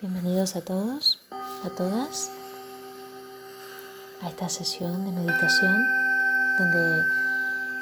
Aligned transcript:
Bienvenidos 0.00 0.54
a 0.54 0.60
todos, 0.60 1.18
a 1.32 1.70
todas, 1.76 2.30
a 4.22 4.28
esta 4.28 4.48
sesión 4.48 5.04
de 5.04 5.10
meditación 5.10 5.76
donde 6.56 7.02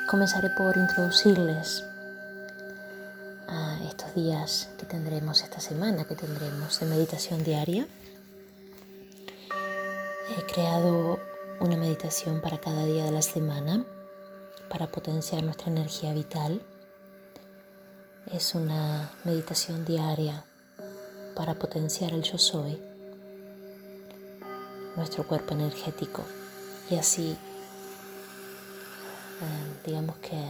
comenzaré 0.08 0.48
por 0.56 0.74
introducirles 0.78 1.84
a 3.48 3.78
estos 3.86 4.14
días 4.14 4.70
que 4.78 4.86
tendremos 4.86 5.42
esta 5.42 5.60
semana, 5.60 6.04
que 6.04 6.14
tendremos 6.14 6.80
de 6.80 6.86
meditación 6.86 7.44
diaria. 7.44 7.86
He 10.38 10.42
creado 10.50 11.20
una 11.60 11.76
meditación 11.76 12.40
para 12.40 12.58
cada 12.58 12.86
día 12.86 13.04
de 13.04 13.12
la 13.12 13.20
semana 13.20 13.84
para 14.70 14.86
potenciar 14.86 15.42
nuestra 15.42 15.70
energía 15.70 16.14
vital. 16.14 16.62
Es 18.32 18.54
una 18.54 19.10
meditación 19.24 19.84
diaria 19.84 20.46
para 21.36 21.54
potenciar 21.54 22.12
el 22.14 22.22
yo 22.22 22.38
soy, 22.38 22.80
nuestro 24.96 25.26
cuerpo 25.26 25.52
energético 25.52 26.24
y 26.90 26.96
así, 26.96 27.36
eh, 29.42 29.82
digamos 29.84 30.16
que 30.16 30.42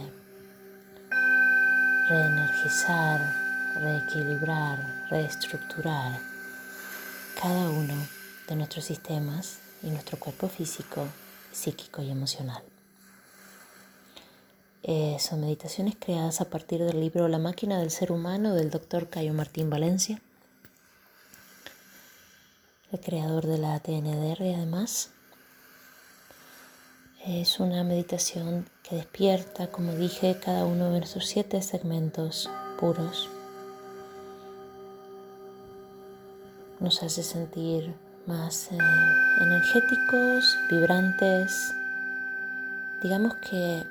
reenergizar, 2.09 3.19
reequilibrar, 3.75 4.79
reestructurar 5.09 6.21
cada 7.41 7.69
uno 7.69 8.07
de 8.47 8.55
nuestros 8.55 8.85
sistemas 8.85 9.59
y 9.83 9.89
nuestro 9.89 10.17
cuerpo 10.17 10.47
físico, 10.47 11.05
psíquico 11.51 12.01
y 12.01 12.11
emocional. 12.11 12.63
Eh, 14.83 15.17
son 15.19 15.41
meditaciones 15.41 15.97
creadas 15.99 16.39
a 16.39 16.45
partir 16.45 16.81
del 16.81 17.01
libro 17.01 17.27
La 17.27 17.39
máquina 17.39 17.77
del 17.77 17.91
ser 17.91 18.13
humano 18.13 18.55
del 18.55 18.69
doctor 18.69 19.09
Cayo 19.09 19.33
Martín 19.33 19.69
Valencia 19.69 20.21
el 22.91 22.99
creador 22.99 23.45
de 23.45 23.57
la 23.57 23.79
TNDR 23.79 24.41
además. 24.55 25.11
Es 27.25 27.59
una 27.59 27.83
meditación 27.83 28.69
que 28.83 28.95
despierta, 28.95 29.67
como 29.67 29.93
dije, 29.93 30.39
cada 30.43 30.63
uno 30.65 30.85
de 30.91 30.99
nuestros 30.99 31.25
siete 31.25 31.61
segmentos 31.61 32.49
puros. 32.79 33.29
Nos 36.79 37.03
hace 37.03 37.23
sentir 37.23 37.93
más 38.27 38.71
eh, 38.71 38.77
energéticos, 39.41 40.57
vibrantes. 40.69 41.73
Digamos 43.03 43.35
que 43.49 43.83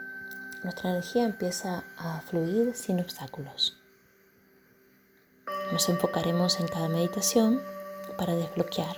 nuestra 0.63 0.91
energía 0.91 1.25
empieza 1.25 1.85
a 1.99 2.21
fluir 2.23 2.75
sin 2.75 3.01
obstáculos. 3.01 3.77
Nos 5.73 5.89
enfocaremos 5.89 6.59
en 6.61 6.69
cada 6.69 6.89
meditación 6.89 7.61
para 8.17 8.35
desbloquear 8.35 8.97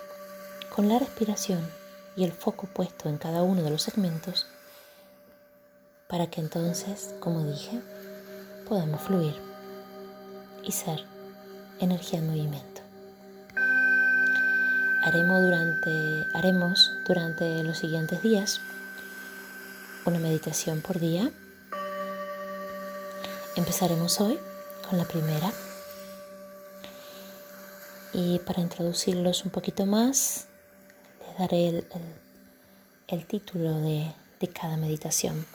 con 0.74 0.88
la 0.88 0.98
respiración 0.98 1.68
y 2.16 2.24
el 2.24 2.32
foco 2.32 2.66
puesto 2.66 3.08
en 3.08 3.18
cada 3.18 3.42
uno 3.42 3.62
de 3.62 3.70
los 3.70 3.82
segmentos 3.82 4.46
para 6.08 6.28
que 6.28 6.40
entonces, 6.40 7.14
como 7.20 7.44
dije, 7.44 7.80
podamos 8.68 9.02
fluir 9.02 9.34
y 10.62 10.72
ser 10.72 11.04
energía 11.80 12.18
en 12.18 12.26
movimiento. 12.26 12.80
Haremos 15.02 15.42
durante, 15.42 16.26
haremos 16.34 16.92
durante 17.06 17.62
los 17.62 17.78
siguientes 17.78 18.22
días 18.22 18.60
una 20.04 20.18
meditación 20.18 20.80
por 20.80 20.98
día. 20.98 21.30
Empezaremos 23.56 24.20
hoy 24.20 24.38
con 24.88 24.98
la 24.98 25.04
primera 25.04 25.52
y 28.12 28.38
para 28.40 28.60
introducirlos 28.60 29.44
un 29.44 29.50
poquito 29.50 29.86
más, 29.86 30.48
les 31.26 31.38
daré 31.38 31.84
el, 33.08 33.26
título 33.26 33.80
de, 33.80 34.12
de 34.40 34.48
cada 34.48 34.76
meditación. 34.76 35.46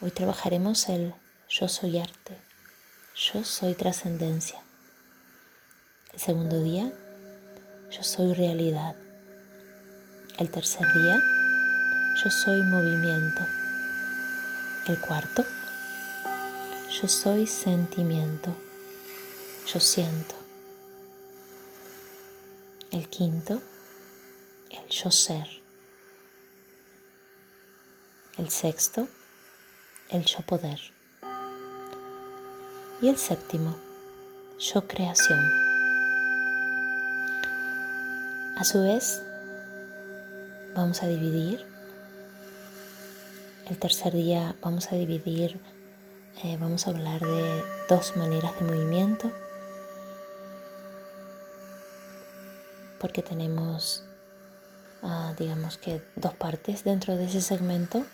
Hoy 0.00 0.10
trabajaremos 0.10 0.88
el 0.88 1.14
yo 1.48 1.68
soy 1.68 1.98
arte, 1.98 2.38
yo 3.14 3.44
soy 3.44 3.74
trascendencia. 3.74 4.62
El 6.12 6.20
segundo 6.20 6.62
día, 6.62 6.92
yo 7.90 8.02
soy 8.02 8.34
realidad. 8.34 8.94
El 10.38 10.50
tercer 10.50 10.86
día, 10.92 11.20
yo 12.22 12.30
soy 12.30 12.62
movimiento. 12.62 13.46
El 14.86 15.00
cuarto, 15.00 15.44
yo 16.90 17.08
soy 17.08 17.46
sentimiento. 17.46 18.54
Yo 19.72 19.78
siento. 19.80 20.39
El 22.90 23.08
quinto, 23.08 23.62
el 24.68 24.88
yo 24.88 25.12
ser. 25.12 25.46
El 28.36 28.50
sexto, 28.50 29.06
el 30.08 30.24
yo 30.24 30.40
poder. 30.40 30.80
Y 33.00 33.08
el 33.08 33.16
séptimo, 33.16 33.76
yo 34.58 34.88
creación. 34.88 35.38
A 38.56 38.64
su 38.64 38.82
vez, 38.82 39.22
vamos 40.74 41.04
a 41.04 41.06
dividir. 41.06 41.64
El 43.68 43.78
tercer 43.78 44.14
día 44.14 44.56
vamos 44.62 44.90
a 44.90 44.96
dividir, 44.96 45.60
eh, 46.42 46.56
vamos 46.60 46.88
a 46.88 46.90
hablar 46.90 47.20
de 47.20 47.62
dos 47.88 48.16
maneras 48.16 48.58
de 48.58 48.66
movimiento 48.66 49.30
porque 53.00 53.22
tenemos, 53.22 54.04
ah, 55.02 55.32
digamos 55.38 55.78
que, 55.78 56.02
dos 56.16 56.34
partes 56.34 56.84
dentro 56.84 57.16
de 57.16 57.24
ese 57.24 57.40
segmento 57.40 58.04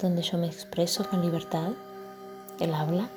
donde 0.00 0.22
yo 0.22 0.38
me 0.38 0.46
expreso 0.46 1.08
con 1.08 1.22
libertad, 1.22 1.70
el 2.60 2.74
habla 2.74 3.08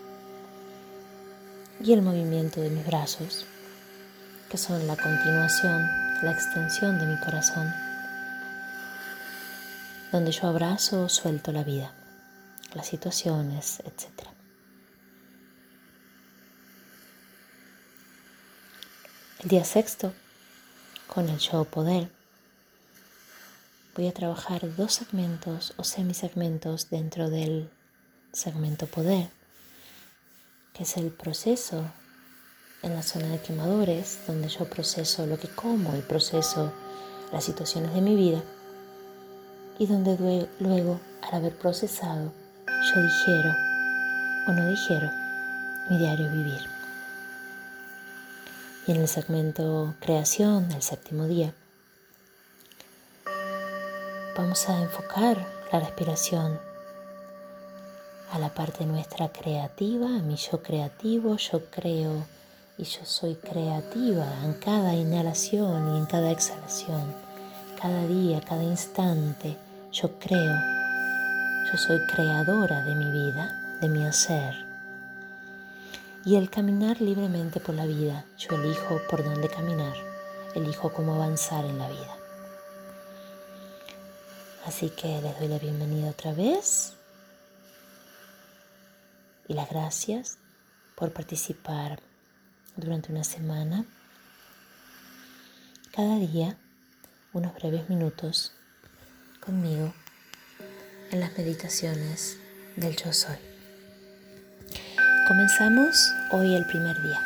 y 1.81 1.93
el 1.93 2.01
movimiento 2.01 2.61
de 2.61 2.69
mis 2.69 2.85
brazos, 2.85 3.45
que 4.49 4.57
son 4.57 4.85
la 4.87 4.95
continuación, 4.95 5.87
la 6.21 6.31
extensión 6.31 6.99
de 6.99 7.07
mi 7.07 7.19
corazón, 7.19 7.73
donde 10.11 10.31
yo 10.31 10.47
abrazo 10.47 11.03
o 11.03 11.09
suelto 11.09 11.51
la 11.51 11.63
vida, 11.63 11.91
las 12.73 12.87
situaciones, 12.87 13.79
etc. 13.79 14.34
día 19.45 19.63
sexto, 19.63 20.11
con 21.05 21.29
el 21.29 21.37
show 21.37 21.65
Poder, 21.65 22.09
voy 23.95 24.07
a 24.07 24.11
trabajar 24.11 24.75
dos 24.75 24.93
segmentos 24.93 25.75
o 25.77 25.83
semisegmentos 25.83 26.89
dentro 26.89 27.29
del 27.29 27.69
segmento 28.33 28.87
Poder, 28.87 29.29
que 30.73 30.81
es 30.81 30.97
el 30.97 31.11
proceso 31.11 31.85
en 32.81 32.95
la 32.95 33.03
zona 33.03 33.27
de 33.27 33.39
quemadores, 33.39 34.17
donde 34.25 34.47
yo 34.49 34.67
proceso 34.67 35.27
lo 35.27 35.37
que 35.37 35.47
como 35.49 35.95
y 35.95 36.01
proceso 36.01 36.73
las 37.31 37.43
situaciones 37.43 37.93
de 37.93 38.01
mi 38.01 38.15
vida, 38.15 38.43
y 39.77 39.85
donde 39.85 40.49
luego, 40.59 40.99
al 41.21 41.35
haber 41.35 41.55
procesado, 41.55 42.33
yo 42.67 43.01
digiero 43.01 43.53
o 44.47 44.51
no 44.53 44.69
digiero 44.71 45.07
mi 45.91 45.99
diario 45.99 46.31
vivir. 46.31 46.74
Y 48.87 48.91
en 48.91 49.01
el 49.01 49.07
segmento 49.07 49.95
creación 49.99 50.69
del 50.69 50.83
séptimo 50.83 51.25
día, 51.25 51.55
vamos 54.37 54.69
a 54.69 54.79
enfocar 54.79 55.43
la 55.71 55.79
respiración 55.79 56.59
a 58.31 58.37
la 58.37 58.53
parte 58.53 58.85
nuestra 58.85 59.29
creativa, 59.29 60.05
a 60.05 60.21
mi 60.21 60.35
yo 60.35 60.61
creativo, 60.61 61.35
yo 61.37 61.65
creo 61.71 62.27
y 62.77 62.83
yo 62.83 63.03
soy 63.05 63.35
creativa 63.35 64.27
en 64.43 64.53
cada 64.53 64.93
inhalación 64.93 65.95
y 65.95 65.97
en 65.97 66.05
cada 66.05 66.29
exhalación, 66.29 67.11
cada 67.81 68.05
día, 68.05 68.39
cada 68.41 68.63
instante, 68.63 69.57
yo 69.91 70.19
creo, 70.19 70.55
yo 71.71 71.77
soy 71.77 72.05
creadora 72.05 72.83
de 72.83 72.93
mi 72.93 73.11
vida, 73.11 73.79
de 73.81 73.89
mi 73.89 74.05
hacer 74.05 74.64
y 76.25 76.35
el 76.37 76.49
caminar 76.49 76.99
libremente 77.01 77.59
por 77.59 77.75
la 77.75 77.85
vida. 77.85 78.25
Yo 78.37 78.55
elijo 78.55 78.99
por 79.09 79.23
dónde 79.23 79.47
caminar, 79.47 79.95
elijo 80.55 80.91
cómo 80.91 81.13
avanzar 81.15 81.63
en 81.65 81.77
la 81.77 81.87
vida. 81.87 82.17
Así 84.65 84.89
que 84.89 85.21
les 85.21 85.39
doy 85.39 85.47
la 85.47 85.59
bienvenida 85.59 86.09
otra 86.09 86.33
vez 86.33 86.93
y 89.47 89.53
las 89.53 89.69
gracias 89.69 90.39
por 90.95 91.13
participar 91.13 92.01
durante 92.75 93.11
una 93.11 93.23
semana, 93.23 93.85
cada 95.91 96.17
día, 96.17 96.57
unos 97.33 97.53
breves 97.53 97.87
minutos 97.89 98.53
conmigo 99.39 99.93
en 101.11 101.19
las 101.19 101.37
meditaciones 101.37 102.37
del 102.75 102.95
yo 102.95 103.13
soy. 103.13 103.54
Comenzamos 105.27 106.13
hoy 106.29 106.53
el 106.53 106.67
primer 106.67 107.01
día. 107.01 107.19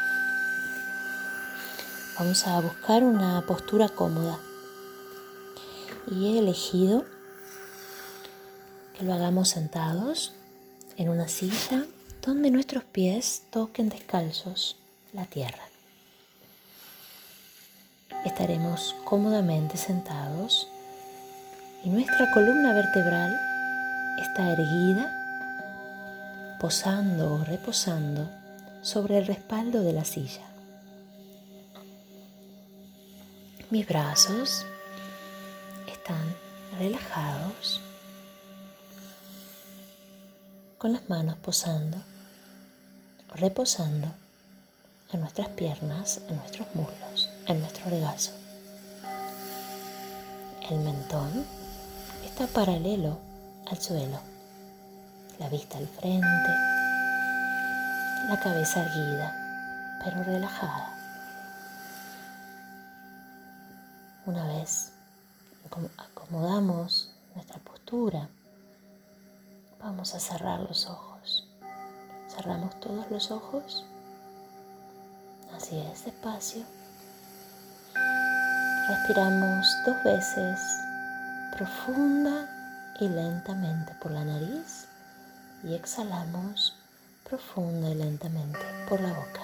Vamos 2.17 2.47
a 2.47 2.57
buscar 2.61 3.03
una 3.03 3.45
postura 3.45 3.89
cómoda. 3.89 4.39
Y 6.09 6.27
he 6.27 6.39
elegido 6.39 7.03
que 8.97 9.03
lo 9.03 9.13
hagamos 9.13 9.49
sentados 9.49 10.33
en 10.95 11.09
una 11.09 11.27
silla 11.27 11.83
donde 12.25 12.51
nuestros 12.51 12.85
pies 12.85 13.43
toquen 13.49 13.89
descalzos 13.89 14.77
la 15.11 15.25
tierra. 15.25 15.67
Estaremos 18.23 18.95
cómodamente 19.03 19.75
sentados 19.75 20.69
y 21.83 21.89
nuestra 21.89 22.31
columna 22.31 22.71
vertebral 22.71 23.37
está 24.21 24.53
erguida, 24.53 25.18
posando 26.59 27.33
o 27.35 27.43
reposando 27.45 28.29
sobre 28.81 29.17
el 29.17 29.25
respaldo 29.25 29.81
de 29.81 29.93
la 29.93 30.03
silla. 30.03 30.45
Mis 33.69 33.87
brazos 33.87 34.65
están 35.87 36.35
relajados 36.77 37.81
con 40.77 40.93
las 40.93 41.07
manos 41.09 41.35
posando, 41.37 41.97
reposando 43.35 44.07
en 45.11 45.21
nuestras 45.21 45.49
piernas, 45.49 46.21
en 46.29 46.37
nuestros 46.37 46.67
muslos, 46.73 47.29
en 47.47 47.59
nuestro 47.59 47.89
regazo. 47.89 48.31
El 50.69 50.79
mentón 50.79 51.45
está 52.25 52.47
paralelo 52.47 53.17
al 53.69 53.81
suelo, 53.81 54.19
la 55.39 55.47
vista 55.47 55.77
al 55.77 55.87
frente, 55.87 56.49
la 58.27 58.37
cabeza 58.43 58.81
erguida, 58.81 59.33
pero 60.03 60.21
relajada. 60.23 60.93
Una 64.25 64.45
vez 64.47 64.91
acomodamos 65.97 67.11
nuestra 67.33 67.57
postura, 67.59 68.27
vamos 69.81 70.13
a 70.13 70.19
cerrar 70.19 70.59
los 70.59 70.87
ojos. 70.87 71.47
Cerramos 72.27 72.77
todos 72.81 73.09
los 73.09 73.31
ojos. 73.31 73.85
Así 75.55 75.79
es, 75.79 76.03
despacio. 76.05 76.63
Respiramos 78.89 79.65
dos 79.85 80.03
veces, 80.03 80.59
profunda 81.55 82.45
y 82.99 83.07
lentamente 83.07 83.93
por 84.01 84.11
la 84.11 84.25
nariz 84.25 84.88
y 85.63 85.73
exhalamos 85.73 86.75
profunda 87.23 87.89
y 87.89 87.95
lentamente 87.95 88.59
por 88.87 89.01
la 89.01 89.09
boca. 89.09 89.41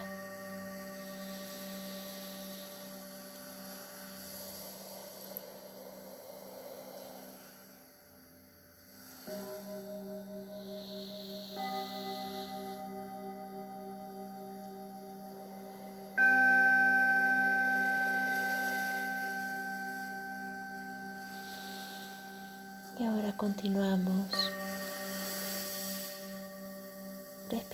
Y 22.97 23.03
ahora 23.03 23.33
continuamos 23.35 24.54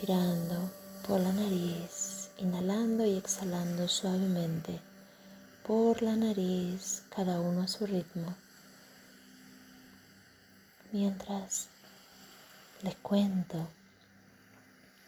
respirando 0.01 0.71
por 1.07 1.19
la 1.19 1.31
nariz, 1.31 2.31
inhalando 2.37 3.05
y 3.05 3.17
exhalando 3.17 3.87
suavemente 3.87 4.79
por 5.65 6.01
la 6.01 6.15
nariz, 6.15 7.03
cada 7.15 7.39
uno 7.39 7.61
a 7.61 7.67
su 7.67 7.85
ritmo. 7.85 8.35
Mientras 10.91 11.67
les 12.81 12.95
cuento 12.95 13.67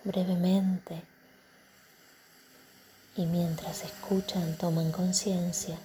brevemente 0.04 1.02
y 3.16 3.26
mientras 3.26 3.84
escuchan 3.84 4.58
toman 4.58 4.92
conciencia 4.92 5.78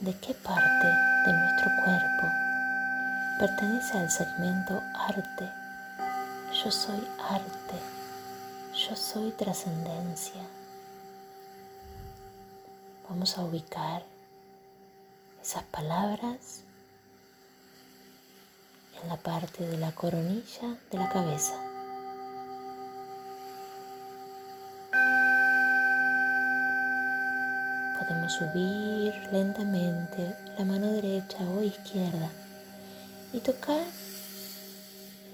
de 0.00 0.16
qué 0.20 0.34
parte 0.34 0.86
de 1.26 1.32
nuestro 1.32 1.70
cuerpo 1.84 2.26
pertenece 3.40 3.98
al 3.98 4.10
segmento 4.10 4.80
arte. 4.94 5.59
Yo 6.52 6.68
soy 6.70 7.06
arte. 7.28 7.78
Yo 8.74 8.96
soy 8.96 9.30
trascendencia. 9.30 10.42
Vamos 13.08 13.38
a 13.38 13.42
ubicar 13.44 14.02
esas 15.40 15.62
palabras 15.64 16.64
en 19.00 19.08
la 19.08 19.16
parte 19.16 19.64
de 19.64 19.78
la 19.78 19.92
coronilla 19.92 20.76
de 20.90 20.98
la 20.98 21.08
cabeza. 21.08 21.54
Podemos 27.96 28.32
subir 28.32 29.14
lentamente 29.32 30.36
la 30.58 30.64
mano 30.64 30.90
derecha 30.90 31.38
o 31.44 31.62
izquierda 31.62 32.28
y 33.32 33.38
tocar 33.38 33.86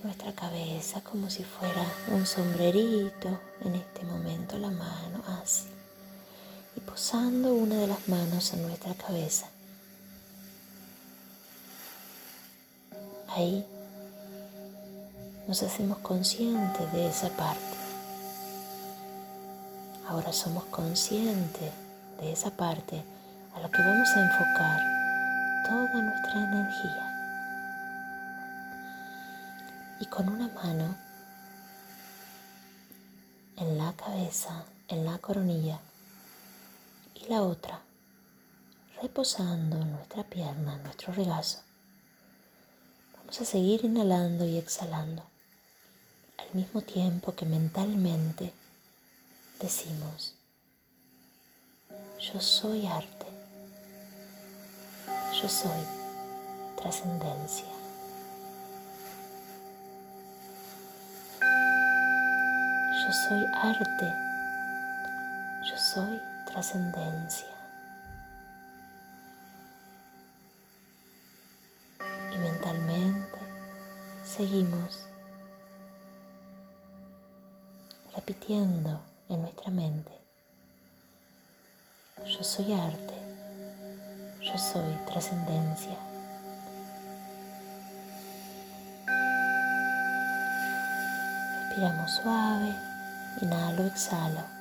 nuestra 0.07 0.33
cabeza 0.33 1.01
como 1.01 1.29
si 1.29 1.43
fuera 1.43 1.85
un 2.13 2.27
sombrerito 2.27 3.41
en 3.65 3.75
este 3.75 4.05
momento 4.05 4.57
la 4.57 4.71
mano 4.71 5.21
así 5.43 5.67
y 6.77 6.81
posando 6.81 7.53
una 7.53 7.75
de 7.75 7.89
las 7.89 8.09
manos 8.09 8.53
en 8.53 8.63
nuestra 8.63 8.95
cabeza. 8.95 9.49
Ahí 13.31 13.67
nos 15.49 15.61
hacemos 15.65 15.99
conscientes 15.99 16.93
de 16.93 17.09
esa 17.09 17.29
parte. 17.31 17.77
Ahora 20.09 20.33
somos 20.33 20.65
conscientes 20.67 21.73
de 22.21 22.33
esa 22.33 22.51
parte 22.51 23.03
a 23.57 23.61
lo 23.61 23.69
que 23.73 23.83
vamos 23.83 24.09
a 24.15 24.21
enfocar 24.21 24.81
toda 25.67 26.01
nuestra 26.01 26.45
energía 26.45 27.06
y 30.01 30.07
con 30.07 30.29
una 30.29 30.49
mano 30.49 30.97
en 33.57 33.79
la 33.79 33.93
cabeza, 33.95 34.65
en 34.89 35.05
la 35.05 35.19
coronilla 35.19 35.81
y 37.15 37.29
la 37.29 37.43
otra 37.43 37.81
reposando 39.03 39.85
nuestra 39.85 40.25
pierna, 40.25 40.75
en 40.75 40.83
nuestro 40.83 41.13
regazo. 41.13 41.61
Vamos 43.17 43.41
a 43.41 43.45
seguir 43.45 43.85
inhalando 43.85 44.47
y 44.47 44.57
exhalando 44.57 45.23
al 46.39 46.55
mismo 46.55 46.83
tiempo 46.83 47.35
que 47.35 47.47
mentalmente 47.47 48.53
decimos, 49.61 50.35
yo 52.21 52.41
soy 52.41 52.87
arte, 52.87 53.27
yo 55.41 55.49
soy 55.49 55.83
trascendencia. 56.77 57.76
Yo 63.07 63.13
soy 63.13 63.47
arte. 63.55 64.13
Yo 65.63 65.79
soy 65.79 66.21
trascendencia. 66.45 67.47
Y 72.35 72.39
mentalmente 72.39 73.39
seguimos 74.25 75.07
repitiendo 78.13 79.01
en 79.29 79.43
nuestra 79.43 79.71
mente. 79.71 80.11
Yo 82.27 82.43
soy 82.43 82.73
arte. 82.73 83.15
Yo 84.43 84.59
soy 84.59 84.97
trascendencia. 85.07 85.97
Respiramos 91.61 92.11
suave. 92.11 92.86
inaalog 93.43 93.93
sa. 93.97 94.56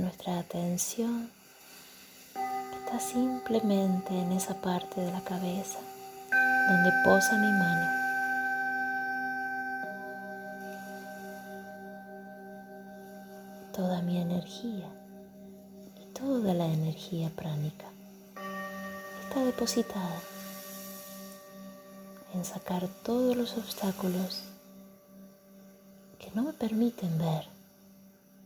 Nuestra 0.00 0.38
atención 0.38 1.30
está 2.78 2.98
simplemente 2.98 4.18
en 4.18 4.32
esa 4.32 4.54
parte 4.54 5.00
de 5.00 5.12
la 5.12 5.22
cabeza 5.22 5.78
donde 6.68 6.90
posa 7.04 7.36
mi 7.36 7.52
mano. 7.52 7.90
Toda 13.74 14.00
mi 14.02 14.18
energía 14.18 14.88
y 16.00 16.06
toda 16.14 16.54
la 16.54 16.66
energía 16.66 17.30
pránica 17.30 17.86
está 19.22 19.44
depositada 19.44 20.20
en 22.34 22.44
sacar 22.44 22.88
todos 23.04 23.36
los 23.36 23.56
obstáculos 23.56 24.44
que 26.18 26.30
no 26.34 26.42
me 26.42 26.52
permiten 26.52 27.18
ver 27.18 27.44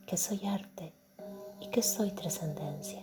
que 0.06 0.16
soy 0.16 0.46
arte 0.46 0.92
que 1.74 1.82
soy 1.82 2.12
trascendencia. 2.12 3.02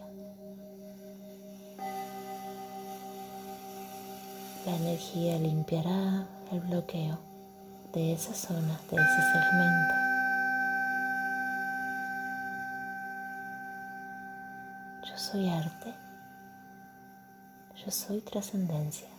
La 4.66 4.78
energía 4.78 5.38
limpiará 5.38 6.26
el 6.54 6.62
bloqueo 6.62 7.20
de 7.92 8.14
esa 8.14 8.34
zona, 8.34 8.80
de 8.90 8.96
ese 8.96 9.22
segmento. 9.34 9.96
Yo 15.04 15.18
soy 15.18 15.50
arte. 15.50 15.94
Yo 17.86 17.92
soy 17.92 18.22
trascendencia. 18.22 19.10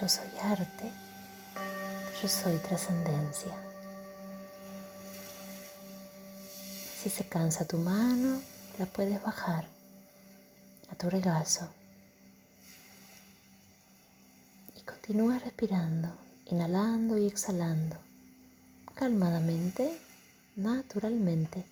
Yo 0.00 0.08
soy 0.08 0.30
arte, 0.42 0.90
yo 2.22 2.28
soy 2.28 2.56
trascendencia. 2.58 3.54
Si 7.02 7.10
se 7.10 7.28
cansa 7.28 7.66
tu 7.66 7.76
mano, 7.76 8.40
la 8.78 8.86
puedes 8.86 9.22
bajar 9.22 9.66
a 10.90 10.94
tu 10.94 11.10
regazo 11.10 11.68
y 14.74 14.80
continúa 14.80 15.38
respirando, 15.38 16.08
inhalando 16.50 17.16
y 17.16 17.26
exhalando, 17.26 17.96
calmadamente, 18.94 19.98
naturalmente. 20.56 21.64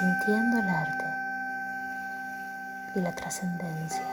sintiendo 0.00 0.58
el 0.58 0.68
arte 0.68 1.04
y 2.96 3.00
la 3.00 3.14
trascendencia. 3.14 4.08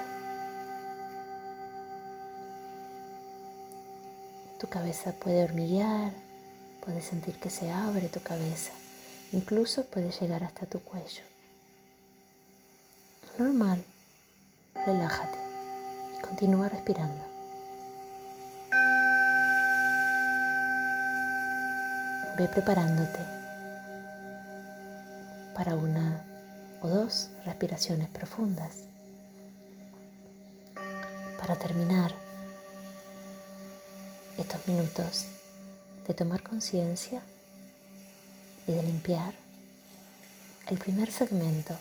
Tu 4.59 4.67
cabeza 4.67 5.13
puede 5.13 5.43
hormiguear, 5.43 6.11
puedes 6.85 7.05
sentir 7.05 7.39
que 7.39 7.49
se 7.49 7.71
abre 7.71 8.09
tu 8.09 8.21
cabeza, 8.21 8.73
incluso 9.31 9.85
puede 9.85 10.11
llegar 10.11 10.43
hasta 10.43 10.67
tu 10.67 10.81
cuello. 10.81 11.30
Normal, 13.37 13.83
relájate 14.85 15.37
y 16.17 16.21
continúa 16.21 16.67
respirando. 16.67 17.23
Ve 22.37 22.47
preparándote 22.49 23.19
para 25.55 25.75
una 25.75 26.21
o 26.81 26.89
dos 26.89 27.29
respiraciones 27.45 28.09
profundas. 28.09 28.83
Para 31.39 31.55
terminar 31.55 32.13
estos 34.37 34.67
minutos 34.67 35.25
de 36.05 36.13
tomar 36.13 36.43
conciencia 36.43 37.21
y 38.67 38.73
de 38.73 38.83
limpiar 38.83 39.33
el 40.67 40.77
primer 40.77 41.11
segmento 41.11 41.77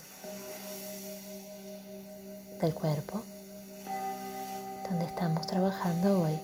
del 2.60 2.74
cuerpo 2.74 3.22
donde 4.88 5.04
estamos 5.06 5.46
trabajando 5.46 6.22
hoy. 6.22 6.38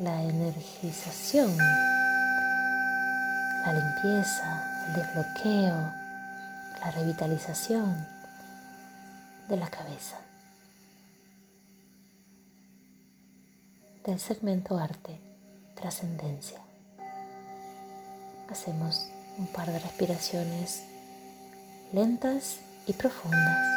La 0.00 0.22
energización 0.22 1.56
la 3.64 3.72
limpieza, 3.72 4.62
el 4.86 4.94
desbloqueo, 4.94 5.92
la 6.80 6.90
revitalización 6.90 8.06
de 9.48 9.56
la 9.56 9.68
cabeza. 9.70 10.18
Del 14.04 14.20
segmento 14.20 14.76
arte, 14.76 15.18
trascendencia. 15.74 16.60
Hacemos 18.50 19.08
un 19.38 19.46
par 19.46 19.72
de 19.72 19.78
respiraciones 19.78 20.84
lentas 21.92 22.58
y 22.86 22.92
profundas. 22.92 23.74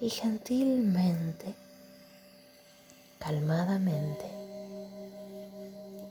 y 0.00 0.10
gentilmente, 0.10 1.54
calmadamente, 3.18 4.24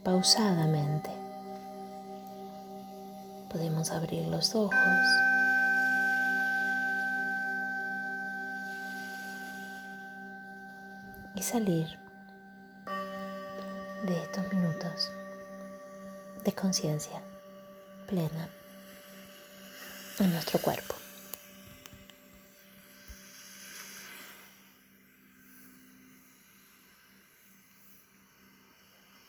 pausadamente, 0.03 1.09
podemos 3.49 3.91
abrir 3.91 4.27
los 4.27 4.53
ojos. 4.55 4.73
Y 11.37 11.43
salir 11.43 11.85
de 14.07 14.23
estos 14.23 14.51
minutos 14.51 15.11
de 16.43 16.51
conciencia 16.51 17.21
plena 18.07 18.49
en 20.17 20.33
nuestro 20.33 20.57
cuerpo. 20.57 20.95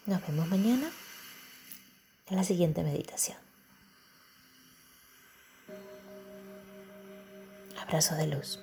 Nos 0.07 0.27
vemos 0.27 0.49
mañana 0.49 0.91
en 2.29 2.37
la 2.37 2.43
siguiente 2.43 2.83
meditación. 2.85 3.37
Abrazo 7.79 8.15
de 8.15 8.29
luz. 8.29 8.61